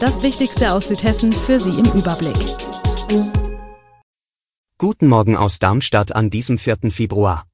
[0.00, 2.36] Das Wichtigste aus Südhessen für Sie im Überblick.
[4.78, 6.92] Guten Morgen aus Darmstadt an diesem 4.
[6.92, 7.48] Februar.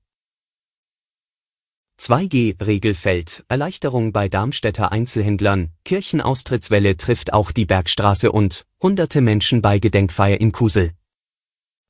[1.98, 9.78] 2G-Regel fällt, Erleichterung bei Darmstädter Einzelhändlern, Kirchenaustrittswelle trifft auch die Bergstraße und hunderte Menschen bei
[9.78, 10.92] Gedenkfeier in Kusel.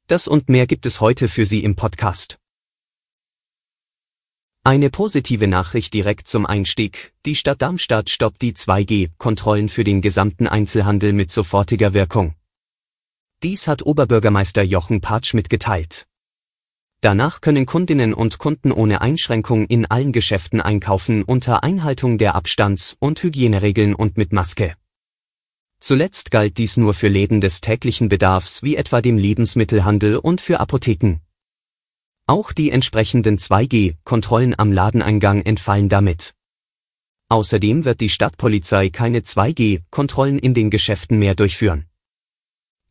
[0.06, 2.38] Das und mehr gibt es heute für Sie im Podcast.
[4.66, 7.12] Eine positive Nachricht direkt zum Einstieg.
[7.26, 12.34] Die Stadt Darmstadt stoppt die 2G-Kontrollen für den gesamten Einzelhandel mit sofortiger Wirkung.
[13.42, 16.06] Dies hat Oberbürgermeister Jochen Patsch mitgeteilt.
[17.02, 22.96] Danach können Kundinnen und Kunden ohne Einschränkung in allen Geschäften einkaufen unter Einhaltung der Abstands-
[22.98, 24.76] und Hygieneregeln und mit Maske.
[25.78, 30.58] Zuletzt galt dies nur für Läden des täglichen Bedarfs wie etwa dem Lebensmittelhandel und für
[30.58, 31.20] Apotheken.
[32.26, 36.32] Auch die entsprechenden 2G-Kontrollen am Ladeneingang entfallen damit.
[37.28, 41.84] Außerdem wird die Stadtpolizei keine 2G-Kontrollen in den Geschäften mehr durchführen.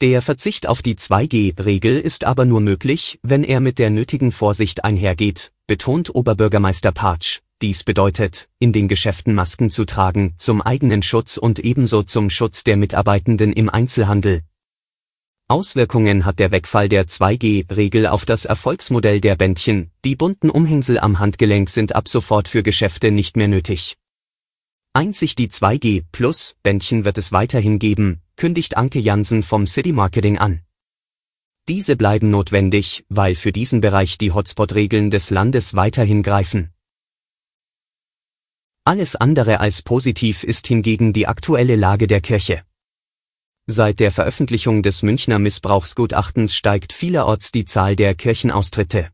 [0.01, 4.83] Der Verzicht auf die 2G-Regel ist aber nur möglich, wenn er mit der nötigen Vorsicht
[4.83, 7.39] einhergeht, betont Oberbürgermeister Patsch.
[7.59, 12.63] Dies bedeutet, in den Geschäften Masken zu tragen, zum eigenen Schutz und ebenso zum Schutz
[12.63, 14.43] der Mitarbeitenden im Einzelhandel,
[15.47, 21.19] Auswirkungen hat der Wegfall der 2G-Regel auf das Erfolgsmodell der Bändchen, die bunten Umhängsel am
[21.19, 23.97] Handgelenk sind ab sofort für Geschäfte nicht mehr nötig.
[24.93, 30.37] Einzig die 2G Plus Bändchen wird es weiterhin geben, kündigt Anke Jansen vom City Marketing
[30.37, 30.61] an.
[31.67, 36.73] Diese bleiben notwendig, weil für diesen Bereich die Hotspot-Regeln des Landes weiterhin greifen.
[38.85, 42.63] Alles andere als positiv ist hingegen die aktuelle Lage der Kirche.
[43.65, 49.09] Seit der Veröffentlichung des Münchner Missbrauchsgutachtens steigt vielerorts die Zahl der Kirchenaustritte.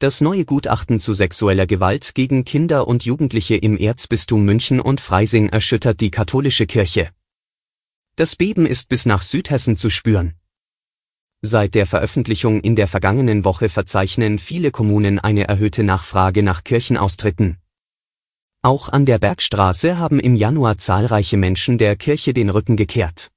[0.00, 5.48] Das neue Gutachten zu sexueller Gewalt gegen Kinder und Jugendliche im Erzbistum München und Freising
[5.48, 7.08] erschüttert die katholische Kirche.
[8.16, 10.34] Das Beben ist bis nach Südhessen zu spüren.
[11.40, 17.56] Seit der Veröffentlichung in der vergangenen Woche verzeichnen viele Kommunen eine erhöhte Nachfrage nach Kirchenaustritten.
[18.60, 23.30] Auch an der Bergstraße haben im Januar zahlreiche Menschen der Kirche den Rücken gekehrt.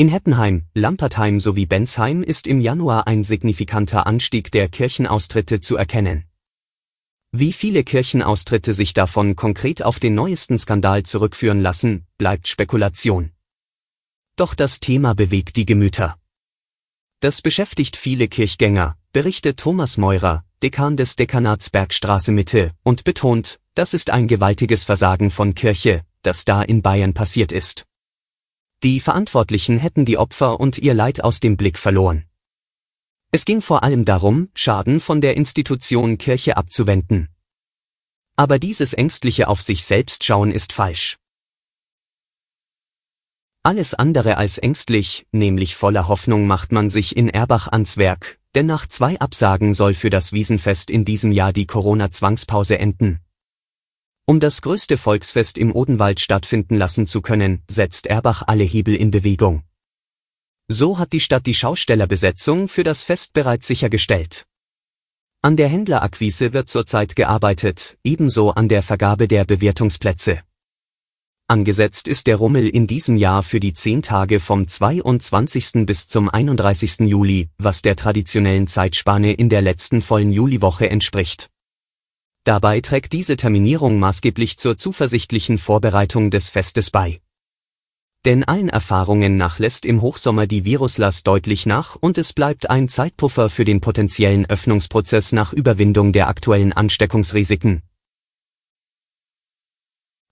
[0.00, 6.22] In Heppenheim, Lampertheim sowie Bensheim ist im Januar ein signifikanter Anstieg der Kirchenaustritte zu erkennen.
[7.32, 13.32] Wie viele Kirchenaustritte sich davon konkret auf den neuesten Skandal zurückführen lassen, bleibt Spekulation.
[14.36, 16.16] Doch das Thema bewegt die Gemüter.
[17.18, 23.94] Das beschäftigt viele Kirchgänger, berichtet Thomas Meurer, Dekan des Dekanats Bergstraße Mitte, und betont, das
[23.94, 27.84] ist ein gewaltiges Versagen von Kirche, das da in Bayern passiert ist.
[28.84, 32.26] Die Verantwortlichen hätten die Opfer und ihr Leid aus dem Blick verloren.
[33.32, 37.28] Es ging vor allem darum, Schaden von der Institution Kirche abzuwenden.
[38.36, 41.16] Aber dieses ängstliche auf sich selbst schauen ist falsch.
[43.64, 48.66] Alles andere als ängstlich, nämlich voller Hoffnung macht man sich in Erbach ans Werk, denn
[48.66, 53.18] nach zwei Absagen soll für das Wiesenfest in diesem Jahr die Corona-Zwangspause enden.
[54.28, 59.10] Um das größte Volksfest im Odenwald stattfinden lassen zu können, setzt Erbach alle Hebel in
[59.10, 59.62] Bewegung.
[60.68, 64.44] So hat die Stadt die Schaustellerbesetzung für das Fest bereits sichergestellt.
[65.40, 70.42] An der Händlerakquise wird zurzeit gearbeitet, ebenso an der Vergabe der Bewertungsplätze.
[71.46, 75.86] Angesetzt ist der Rummel in diesem Jahr für die zehn Tage vom 22.
[75.86, 77.08] bis zum 31.
[77.08, 81.48] Juli, was der traditionellen Zeitspanne in der letzten vollen Juliwoche entspricht.
[82.48, 87.20] Dabei trägt diese Terminierung maßgeblich zur zuversichtlichen Vorbereitung des Festes bei.
[88.24, 92.88] Denn allen Erfahrungen nach lässt im Hochsommer die Viruslast deutlich nach und es bleibt ein
[92.88, 97.82] Zeitpuffer für den potenziellen Öffnungsprozess nach Überwindung der aktuellen Ansteckungsrisiken.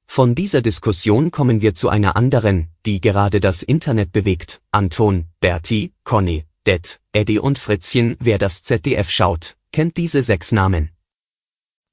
[0.06, 4.62] Von dieser Diskussion kommen wir zu einer anderen, die gerade das Internet bewegt.
[4.70, 10.95] Anton, Berti, Conny, Det, Eddie und Fritzchen, wer das ZDF schaut, kennt diese sechs Namen.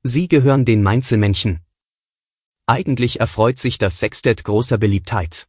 [0.06, 1.62] Sie gehören den Mainzelmännchen.
[2.68, 5.48] Eigentlich erfreut sich das Sextett großer Beliebtheit.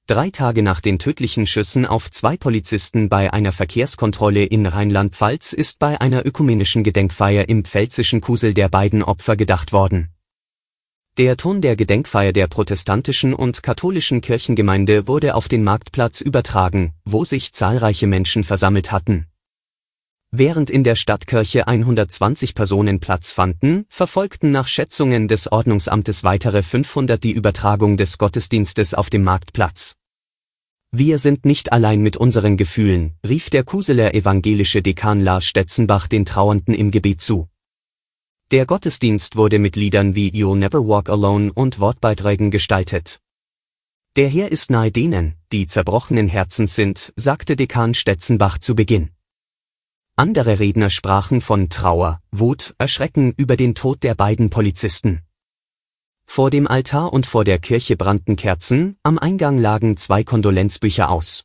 [0.06, 5.78] Drei Tage nach den tödlichen Schüssen auf zwei Polizisten bei einer Verkehrskontrolle in Rheinland-Pfalz ist
[5.78, 10.14] bei einer ökumenischen Gedenkfeier im pfälzischen Kusel der beiden Opfer gedacht worden.
[11.18, 17.26] Der Ton der Gedenkfeier der protestantischen und katholischen Kirchengemeinde wurde auf den Marktplatz übertragen, wo
[17.26, 19.26] sich zahlreiche Menschen versammelt hatten.
[20.30, 27.22] Während in der Stadtkirche 120 Personen Platz fanden, verfolgten nach Schätzungen des Ordnungsamtes weitere 500
[27.22, 29.96] die Übertragung des Gottesdienstes auf dem Marktplatz.
[30.92, 36.24] Wir sind nicht allein mit unseren Gefühlen, rief der Kuseler evangelische Dekan Lars Stetzenbach den
[36.24, 37.48] Trauernden im Gebet zu.
[38.52, 43.18] Der Gottesdienst wurde mit Liedern wie You'll Never Walk Alone und Wortbeiträgen gestaltet.
[44.16, 49.08] Der Herr ist nahe denen, die zerbrochenen Herzens sind, sagte Dekan Stetzenbach zu Beginn.
[50.16, 55.22] Andere Redner sprachen von Trauer, Wut, Erschrecken über den Tod der beiden Polizisten.
[56.26, 61.44] Vor dem Altar und vor der Kirche brannten Kerzen, am Eingang lagen zwei Kondolenzbücher aus.